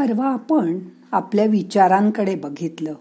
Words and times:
परवा 0.00 0.26
आपण 0.26 0.78
आपल्या 1.12 1.44
विचारांकडे 1.44 2.34
बघितलं. 2.34 2.94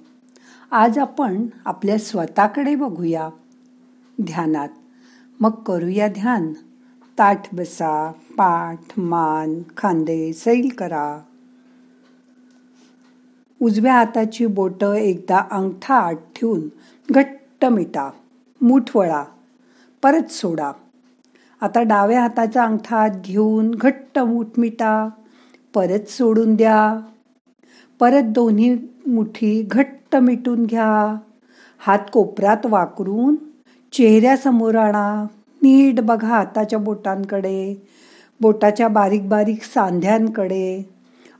आज 0.72 0.98
आपण 0.98 1.46
आपल्या 1.66 1.98
स्वतःकडे 1.98 2.76
बघूया. 2.76 3.30
ध्यानात. 4.22 4.70
मग 5.40 5.50
करूया 5.50 6.08
ध्यान. 6.08 6.54
ताठ 7.20 7.56
बसा 7.56 8.12
पाठ 8.12 9.00
मान 9.00 9.62
खांदे 9.78 10.34
सैल 10.34 10.70
करा. 10.78 11.20
उजव्या 13.62 13.94
हाताची 13.94 14.46
बोट 14.46 14.84
एकदा 14.84 15.40
अंगठा 15.52 15.96
आत 15.96 16.16
ठेवून 16.36 16.62
घट्ट 17.12 17.66
मिटा. 17.66 18.10
मूठ 18.62 18.98
वळा. 18.98 19.24
परत 20.04 20.32
सोडा. 20.32 20.72
आता 21.62 21.82
डाव्या 21.82 22.22
हाताचा 22.22 22.64
अंगठा 22.64 22.98
आत 22.98 23.22
घेऊन 23.26 23.72
घट्ट 23.72 24.20
मूठ 24.20 24.48
मिटा. 24.58 25.10
परत 25.74 26.10
सोडून 26.10 26.56
द्या. 26.56 27.00
परत 28.00 28.24
दोन्ही 28.24 28.78
मुठी 29.08 29.64
घट्ट 29.72 30.16
मिटून 30.16 30.66
घ्या. 30.66 31.16
हात 31.80 32.00
कोपरात 32.14 32.66
वाकरून 32.66 33.36
चेहऱ्यासमोर 33.94 34.76
आणा. 34.76 35.26
नीट 35.62 36.00
बघा 36.00 36.28
हाताच्या 36.28 36.80
बोटांकडे 36.80 37.88
बोटाच्या 38.42 38.88
बारीक 38.88 39.30
बारीक 39.30 39.64
सांध्यांकडे. 39.64 40.90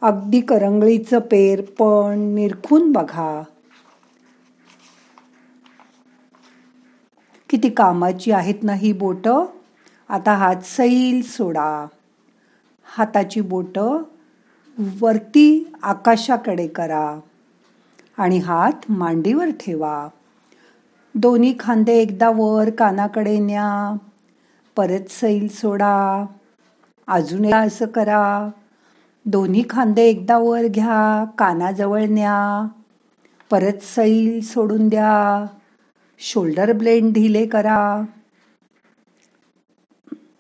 अगदी 0.02 0.42
करंगळीचं 0.42 1.20
पेर 1.20 1.62
पण 1.62 2.20
निरखून 2.20 2.92
बघा. 2.92 3.44
किती 7.50 7.70
कामाची 7.70 8.32
आहेत 8.32 8.64
ना 8.64 8.74
ही 8.74 8.94
बोटं? 8.94 9.46
आता 10.10 10.34
हात 10.34 10.56
सैल 10.64 11.22
सोडा. 11.22 11.86
हाताची 12.84 13.42
बोटं 13.42 14.02
वरती 15.02 15.74
आकाशाकडे 15.84 16.68
करा 16.68 17.20
आणि 18.18 18.38
हात 18.38 18.92
मांडीवर 18.92 19.50
ठेवा. 19.50 20.08
दोन्ही 21.16 21.56
खांदे 21.60 21.94
एकदा 21.94 22.32
वर 22.36 22.70
कानाकडे 22.70 23.40
न्या. 23.40 23.98
परत 24.76 25.10
सैल 25.10 25.48
सोडा. 25.48 26.26
अजून 27.08 27.54
असं 27.54 27.86
करा. 27.86 28.50
दोन्ही 29.26 29.64
खांदे 29.70 30.04
एकदा 30.04 30.38
वर 30.38 30.68
घ्या. 30.68 31.26
कानाजवळ 31.38 32.06
न्या. 32.10 32.68
परत 33.52 33.84
सैल 33.84 34.42
सोडून 34.44 34.90
द्या. 34.90 35.46
शोल्डर 36.20 36.74
ब्लेंड 36.74 37.14
ढिले 37.14 37.46
करा. 37.46 38.02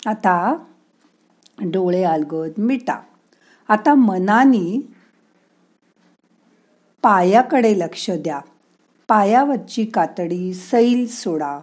आता 0.05 0.63
डोळे 1.61 2.03
अलगद 2.03 2.51
मिटा. 2.57 2.99
आता 3.69 3.95
मनानी 3.95 4.81
पायाकडे 7.01 7.79
लक्ष 7.79 8.09
द्या. 8.09 8.39
पायावरची 9.07 9.85
कातडी 9.85 10.53
सैल 10.53 11.07
सोडा. 11.07 11.59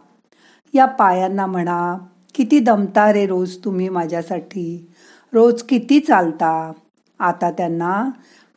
या 0.74 0.86
पायांना 0.86 1.46
म्हणा 1.46 1.98
किती 2.34 2.60
दमता 2.60 3.12
रे 3.12 3.26
रोज 3.26 3.56
तुम्ही 3.64 3.88
माझ्यासाठी? 3.88 4.90
रोज 5.32 5.62
किती 5.62 6.00
चालता? 6.00 6.72
आता 7.18 7.50
त्यांना 7.50 8.10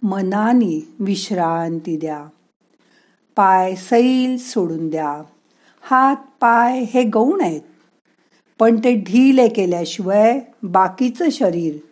मनानी 0.04 0.96
विश्रांती 1.00 1.98
द्या. 1.98 2.26
पाय 3.36 3.76
सैल 3.76 4.38
सोडून 4.38 4.90
द्या. 4.90 5.22
हात 5.82 6.16
पाय 6.16 6.80
हे 6.80 7.04
गौण 7.04 7.42
आहेत. 7.42 7.62
पण 8.60 8.80
ते 8.84 8.96
ढिले 8.96 9.48
केल्याशिवाय 9.48 10.40
बाकीचं 10.64 11.30
शरीर 11.30 11.89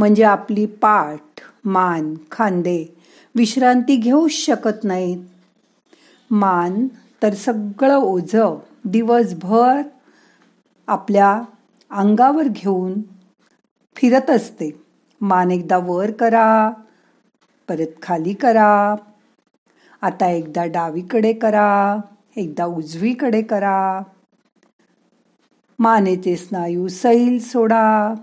म्हणजे 0.00 0.22
आपली 0.22 0.66
पाठ 0.66 1.40
मान 1.64 2.14
खांदे 2.30 2.84
विश्रांती 3.34 3.96
घेऊच 3.96 4.30
शकत 4.30 4.84
नाहीत. 4.84 5.24
मान 6.30 6.88
तर 7.22 7.34
सगळं 7.34 7.96
ओझ 7.96 8.36
दिवसभर 8.84 9.82
आपल्या 10.86 11.42
अंगावर 11.90 12.42
घेऊन 12.42 13.00
फिरत 13.96 14.30
असते. 14.30 14.82
मान 15.20 15.50
एकदा 15.50 15.78
वर 15.82 16.10
करा 16.10 16.70
परत 17.68 18.02
खाली 18.02 18.34
करा. 18.34 18.94
आता 20.02 20.26
एकदा 20.26 20.64
डावीकडे 20.64 21.32
करा 21.32 21.96
एकदा 22.36 22.64
उजवीकडे 22.64 23.42
करा. 23.42 24.02
मानेचे 25.78 26.36
स्नायू 26.36 26.88
सैल 26.88 27.38
सोडा. 27.38 28.14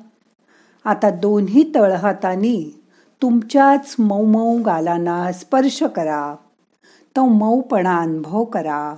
आता 0.87 1.09
दोन्ही 1.09 1.71
तळहातांनी 1.75 2.83
तुमच्याच 3.21 3.95
मऊ 3.99 4.25
मऊ 4.25 4.61
गालांना 4.61 5.31
स्पर्श 5.31 5.83
करा. 5.83 6.35
तो 7.15 7.25
मऊपणा 7.25 7.97
अनुभव 7.97 8.43
करा. 8.43 8.95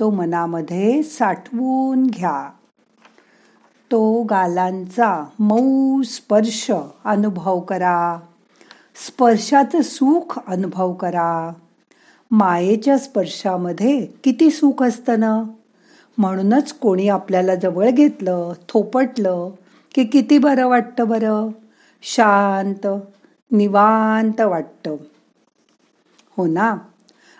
तो 0.00 0.10
मनामध्ये 0.10 1.02
साठवून 1.02 2.06
घ्या. 2.06 2.50
तो 3.90 4.22
गालांचा 4.22 5.24
मऊ 5.38 6.02
स्पर्श 6.02 6.72
अनुभव 7.04 7.60
करा. 7.60 8.18
स्पर्शाचं 9.06 9.82
सुख 9.82 10.38
अनुभव 10.46 10.92
करा. 10.92 11.52
मायेच्या 12.30 12.98
स्पर्शामध्ये 12.98 14.06
किती 14.24 14.50
सुख 14.50 14.82
असतं 14.82 15.20
ना? 15.20 15.42
म्हणूनच 16.18 16.72
कोणी 16.72 17.08
आपल्याला 17.08 17.54
जवळ 17.54 17.90
घेतलं 17.90 18.52
थोपटलं 18.68 19.50
की 19.94 20.04
किती 20.04 20.38
बरं 20.38 20.66
वाटतं 20.66 21.08
बरं? 21.08 21.48
शांत 22.02 22.86
निवांत 23.50 24.40
वाटतं. 24.40 24.96
हो 26.36 26.46
ना? 26.46 26.76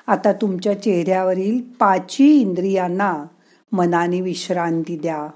आता 0.06 0.32
तुमच्या 0.32 0.82
चेहऱ्यावरील 0.82 1.62
पाची 1.80 2.40
इंद्रियांना 2.40 3.24
मनाने 3.72 4.20
विश्रांती 4.20 4.96
द्या. 4.96 5.28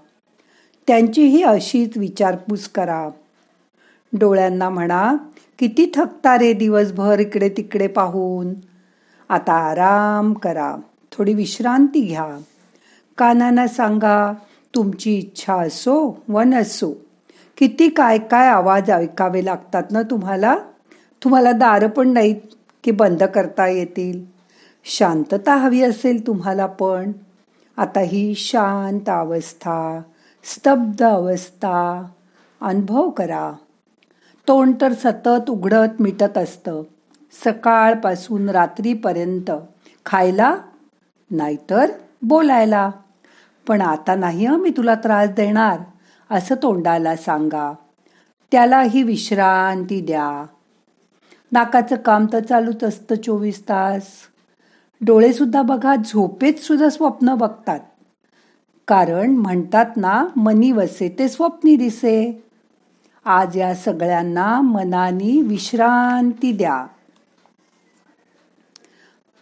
त्यांचीही 0.86 1.42
अशीच 1.42 1.96
विचारपूस 1.96 2.68
करा. 2.68 3.08
डोळ्यांना 4.12 4.68
म्हणा 4.68 5.14
किती 5.58 5.92
थकता 5.94 6.38
रे 6.38 6.52
दिवसभर 6.52 7.18
इकडे 7.18 7.48
तिकडे 7.48 7.86
पाहून. 7.86 8.54
आता 9.28 9.52
आराम 9.52 10.34
करा. 10.34 10.76
थोडी 11.12 11.34
विश्रांती 11.34 12.00
घ्या. 12.00 12.38
कानांना 13.18 13.66
सांगा 13.66 14.32
तुमची 14.74 15.18
इच्छा 15.18 15.54
असो 15.54 16.22
व 16.28 16.40
नसो. 16.40 17.05
किती 17.56 17.88
काय 17.88 18.18
काय 18.18 18.48
आवाज 18.48 18.90
ऐकावे 18.90 19.44
लागतात 19.44 19.82
ना 19.90 20.02
तुम्हाला? 20.02 20.56
तुम्हाला 21.24 21.52
दार 21.52 21.86
पण 21.86 22.08
नाहीत 22.08 22.40
की 22.84 22.90
बंद 22.90 23.22
करता 23.22 23.66
येतील. 23.66 24.24
शांतता 24.84 25.54
हवी 25.54 25.82
असेल 25.82 26.26
तुम्हाला 26.26 26.66
पण. 26.66 27.12
आता 27.76 28.00
ही 28.00 28.34
शांत 28.34 29.08
अवस्था 29.08 30.02
स्तब्ध 30.44 31.02
अवस्था. 31.02 32.04
अनुभव 32.60 33.10
करा. 33.10 33.52
तोंड 34.48 34.74
तर 34.80 34.92
सतत 34.92 35.50
उघडत 35.50 36.00
मिटत 36.00 36.38
असतं. 36.38 36.82
सकाळपासून 37.44 38.48
रात्रीपर्यंत 38.48 39.50
खायला 40.06 40.56
नाहीतर 41.30 41.90
बोलायला. 42.22 42.90
पण 43.68 43.80
आता 43.80 44.14
नाही 44.14 44.46
मी 44.46 44.70
तुला 44.70 44.94
त्रास 44.94 45.28
देणार. 45.28 45.78
असं 46.30 46.54
तोंडाला 46.54 47.16
सांगा. 47.16 47.72
त्यालाही 48.52 49.02
विश्रांती 49.02 50.00
द्या. 50.00 50.46
नाकाचं 51.52 51.96
काम 51.96 52.26
तर 52.32 52.40
चालूच 52.40 52.84
असतं 52.84 53.14
चोवीस 53.14 53.62
तास. 53.62 54.06
डोळेसुद्धा 55.00 55.62
बघा 55.62 55.96
झोपेत 55.96 56.54
सुद्धा 56.54 56.88
स्वप्न 56.88 57.34
बघतात. 57.34 57.80
कारण 58.88 59.30
म्हणतात 59.30 59.86
ना 59.96 60.26
मनी 60.36 60.72
वसे 60.72 61.16
ते 61.18 61.28
स्वप्नी 61.28 61.76
दिसे. 61.76 62.44
आज 63.24 63.56
या 63.56 63.74
सगळ्यांना 63.74 64.60
मनानी 64.60 65.42
विश्रांती 65.42 66.52
द्या. 66.52 66.86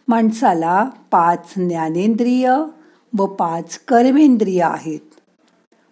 माणसाला 0.09 0.89
पाच 1.11 1.55
ज्ञानेंद्रिय 1.57 2.55
व 3.19 3.27
पाच 3.27 3.79
कर्मेंद्रिय 3.79 4.63
आहेत. 4.63 5.14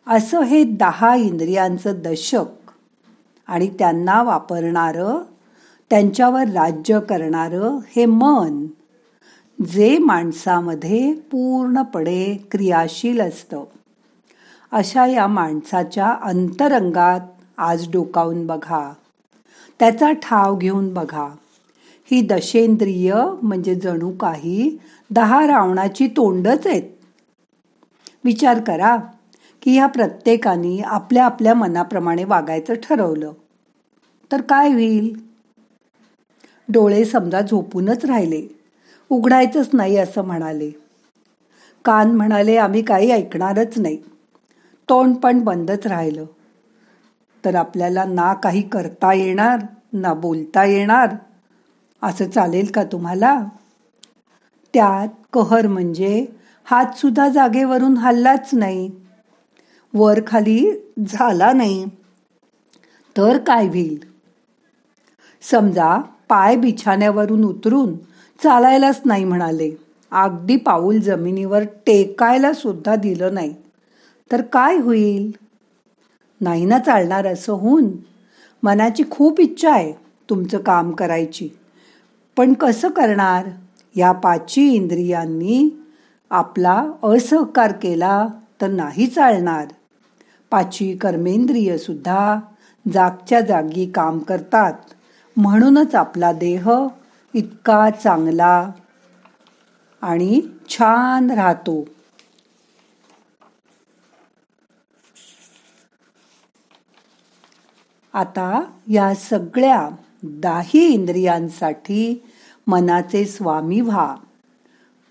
असं 0.07 0.43
हे 0.43 0.65
दहा 0.65 1.15
इंद्रियांचं 1.15 1.93
दशक. 1.97 2.45
आणि 3.47 3.69
त्यांना 3.79 4.23
वापरणारं 4.23 5.19
त्यांच्यावर 5.91 6.43
राज्य 6.43 7.01
करणारं 7.01 7.79
हे 7.97 8.07
मन 8.07 8.67
जे 9.71 9.99
माणसामध्ये 9.99 11.15
पूर्णपणे 11.15 12.49
क्रियाशील 12.51 13.21
असतं. 13.21 13.65
अशा 14.73 15.07
या 15.07 15.27
माणसाच्या 15.27 16.17
अंतरंगात 16.23 17.21
आज 17.57 17.91
डोकावून 17.93 18.47
बघा. 18.47 18.93
त्याचा 19.79 20.13
ठाव 20.13 20.57
घेऊन 20.57 20.95
बघा. 20.95 21.29
ही 22.11 22.21
दशेंद्रिय 22.21 23.15
म्हणजे 23.43 23.75
जणू 23.75 24.11
काही 24.11 24.79
दहा 25.11 25.47
रावणाची 25.47 26.07
तोंडच 26.07 26.67
आहेत. 26.67 26.83
विचार 28.25 28.61
करा. 28.61 28.97
की 29.63 29.71
ह्या 29.71 29.87
प्रत्येकाने 29.87 30.81
आपल्या 30.81 31.25
आपल्या 31.25 31.55
मनाप्रमाणे 31.55 32.25
वागायचं 32.25 32.75
ठरवलं. 32.75 33.33
तर 34.33 34.41
काय 34.41 34.73
होईल? 34.73 35.13
डोळे 36.69 37.05
समजा 37.05 37.41
झोपूनच 37.41 38.05
राहिले. 38.05 38.43
उघडायचंच 39.11 39.69
नाही 39.73 39.97
असं 39.97 40.25
म्हणाले. 40.25 40.71
कान 41.85 42.11
म्हणाले 42.11 42.57
आम्ही 42.57 42.83
काही 42.83 43.11
ऐकणारच 43.11 43.79
नाही. 43.79 43.97
तोंड 44.89 45.17
पण 45.17 45.41
बंदच 45.41 45.87
राहिलं. 45.87 46.25
तर 47.45 47.55
आपल्याला 47.55 48.05
ना 48.05 48.35
काही 48.35 48.63
करता 48.63 49.13
येणार 49.13 49.59
ना 49.93 50.15
बोलता 50.15 50.65
येणार? 50.65 51.15
असं 52.03 52.29
चालेल 52.31 52.71
का 52.71 52.85
तुम्हाला? 52.85 53.45
त्यात 54.75 55.09
कहर 55.33 55.67
म्हणजे 55.67 56.27
हातसुद्धा 56.65 57.29
जागेवरून 57.29 57.97
हल्लाच 57.97 58.51
नाही. 58.53 58.91
वर 59.95 60.21
खाली 60.27 60.73
झाला 61.09 61.53
नाही. 61.53 61.85
तर 63.17 63.39
काय 63.39 63.67
होईल? 63.67 63.99
समजा 65.43 66.01
पाय 66.29 66.57
बिछाण्यावरून 66.57 67.45
उतरून 67.45 67.97
चालायलाच 68.43 69.03
नाही 69.05 69.25
म्हणाले. 69.25 69.71
अगदी 70.13 70.57
पाऊल 70.57 71.01
जमिनीवर 71.01 71.63
टेकायला 71.63 72.53
सुद्धा 72.53 72.97
दिलं 72.97 73.35
नाही. 73.35 73.55
तर 74.33 74.41
काय 74.41 74.77
होईल? 74.77 75.33
नाही 76.41 76.65
ना 76.65 76.79
चालणार 76.79 77.27
असं 77.27 77.53
होऊन? 77.53 77.91
मनाची 78.63 79.03
खूप 79.11 79.41
इच्छा 79.41 79.73
आहे 79.73 79.93
तुमचं 80.31 80.59
काम 80.59 80.91
करायची. 80.91 81.49
पण 82.37 82.53
कसं 82.53 82.89
करणार? 82.89 83.47
या 83.97 84.13
पाचही 84.13 84.75
इंद्रियांनी 84.75 85.71
आपला 86.31 86.91
असहकार 87.03 87.73
केला 87.73 88.27
तर 88.61 88.69
नाही 88.69 89.07
चालणार. 89.07 89.67
पाची 90.53 90.97
कर्मेंद्रिय 90.97 91.79
सुद्धा 91.79 92.41
जागच्या 92.93 93.41
जागी 93.41 93.91
काम 93.91 94.19
करतात. 94.19 94.73
म्हणूनच 95.37 95.95
आपला 95.95 96.33
देह 96.33 96.71
इतका 97.35 97.91
चांगला 97.91 98.71
आणि 100.03 100.41
छान 100.69 101.31
राहतो. 101.31 101.85
आता 108.13 108.63
या 108.89 109.15
सगळ्या 109.15 109.89
दाही 110.23 110.87
इंद्रियांसाठी 110.87 112.27
मनाचे 112.67 113.25
स्वामी 113.25 113.81
व्हा. 113.81 114.17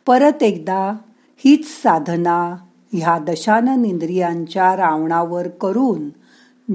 परत 0.06 0.44
एकदा 0.44 0.94
हीच 1.38 1.82
साधना 1.84 2.56
ह्या 2.94 3.20
दशानन 3.20 3.86
इंद्रियांच्या 3.86 4.78
रावणावर 4.78 5.48
करून 5.48 6.10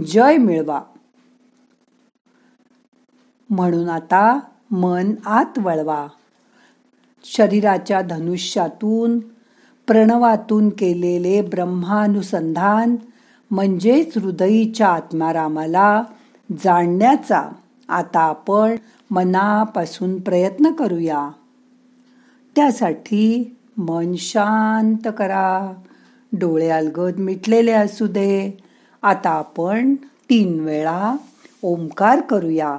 जय 0.00 0.36
मिळवा. 0.36 0.82
म्हणून 3.50 3.88
आता 3.88 4.38
मन 4.70 5.14
आत 5.26 5.58
वळवा. 5.58 6.06
शरीराच्या 7.24 8.00
धनुष्यातून 8.00 9.18
प्रणवातून 9.86 10.68
केलेले 10.68 11.42
ब्रह्मानुसंधान 11.42 12.96
म्हणजेच 13.50 14.18
हृदयीच्या 14.18 14.88
आत्मारामाला 14.88 16.02
जाणण्याचा 16.64 17.52
आता 17.88 18.20
आपण 18.20 18.76
मनापासून 19.10 20.20
प्रयत्न 20.20 20.72
करूया. 20.72 21.30
त्यासाठी 22.56 23.56
मन 23.76 24.14
शांत 24.16 25.08
करा. 25.18 25.72
डोळे 26.38 26.68
अलगद 26.70 27.18
मिटलेले 27.18 27.72
असू 27.72 28.06
दे. 28.06 28.58
आता 29.02 29.30
आपण 29.30 29.94
तीन 30.30 30.60
वेळा 30.60 31.16
ओंकार 31.62 32.20
करूया. 32.20 32.78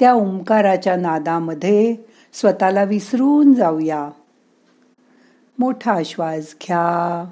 त्या 0.00 0.12
ओंकाराच्या 0.12 0.96
नादामध्ये 0.96 1.96
स्वतःला 2.32 2.82
विसरून 2.82 3.54
जाऊया. 3.54 4.10
मोठा 5.58 5.98
श्वास 6.04 6.54
घ्या. 6.62 7.24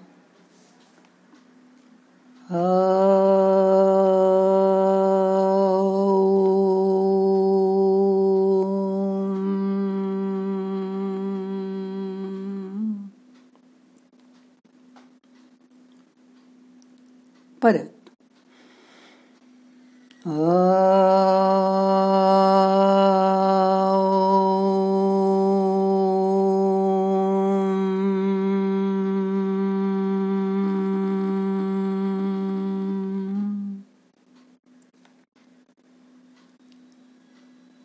परत. 17.67 17.93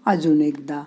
अजून 0.06 0.42
एकदा. 0.42 0.84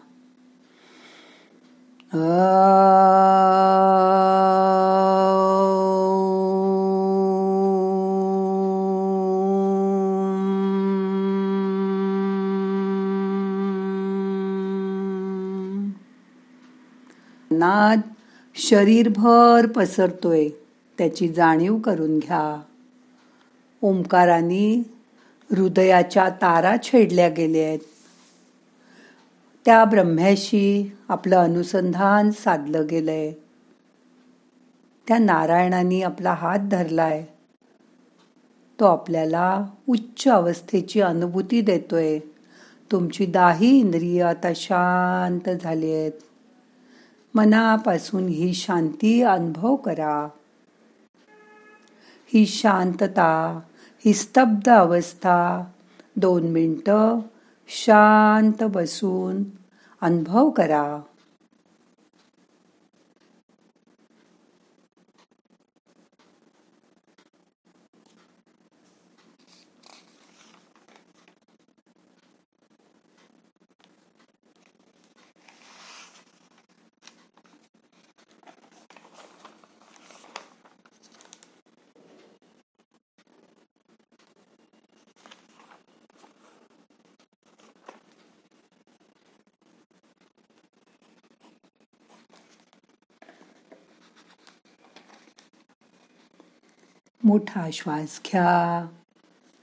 नाद 17.58 18.00
शरीरभर 18.54 19.66
पसरतोय. 19.66 20.48
त्याची 20.98 21.28
जाणीव 21.28 21.78
करून 21.78 22.18
घ्या. 22.18 22.60
ओंकाराने 23.82 24.82
हृदयाच्या 25.50 26.28
तारा 26.28 26.76
छेडल्या 26.82 27.28
गेल्या 27.28 27.66
आहेत. 27.66 27.78
त्या 29.64 29.84
ब्रह्म्याशी 29.84 30.96
आपलं 31.08 31.36
अनुसंधान 31.36 32.30
साधलं 32.30 32.86
गेलंय. 32.90 33.32
त्या 35.08 35.18
नारायणाने 35.18 36.02
आपला 36.02 36.32
हात 36.32 36.58
धरलाय. 36.58 37.24
तो 38.80 38.84
आपल्याला 38.84 39.66
उच्च 39.88 40.28
अवस्थेची 40.28 41.00
अनुभूती 41.00 41.60
देतोय. 41.60 42.18
तुमची 42.92 43.26
दाही 43.26 43.78
इंद्रिय 43.78 44.22
आता 44.22 44.52
शांत 44.56 45.50
झाली 45.50 45.92
आहेत. 45.92 46.12
मनापासून 47.34 48.28
ही 48.28 48.54
शांती 48.54 49.22
अनुभव 49.22 49.76
करा. 49.76 50.28
ही 52.26 52.46
शांतता 52.46 53.60
ही 54.04 54.12
स्तब्ध 54.12 54.68
अवस्था 54.68 55.64
दोन 56.16 56.42
मिनटं 56.42 57.20
शांत 57.68 58.64
बसून 58.64 59.42
अनुभव 60.00 60.50
करा. 60.50 61.00
मोठा 97.24 97.70
श्वास 97.72 98.20
घ्या. 98.26 98.86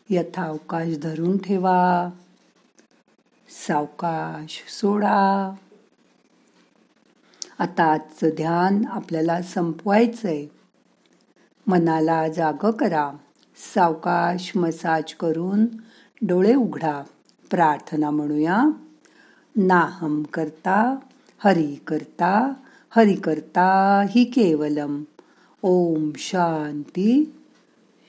यथावकाश 0.09 0.97
धरून 0.97 1.37
ठेवा. 1.37 2.09
सावकाश 3.67 4.63
सोडा. 4.69 5.53
आता 7.59 7.83
आजचं 7.83 8.29
ध्यान 8.35 8.81
आपल्याला 8.91 9.41
संपवायचंय. 9.41 10.45
मनाला 11.67 12.27
जाग 12.27 12.71
करा. 12.71 13.11
सावकाश 13.73 14.51
मसाज 14.55 15.13
करून 15.13 15.65
डोळे 16.21 16.55
उघडा. 16.55 17.03
प्रार्थना 17.51 18.09
म्हणूया. 18.09 18.63
नाहम 19.55 20.23
करता 20.23 20.95
हरि 21.43 21.75
करता 21.87 22.53
हरि 22.89 23.15
करता 23.15 24.01
ही 24.09 24.23
केवलम. 24.23 25.03
ओम 25.63 26.11
शांती. 26.15 27.37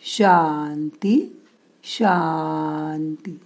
शांती 0.05 1.43
शांती. 1.85 3.41